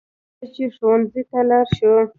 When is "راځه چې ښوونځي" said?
0.35-1.21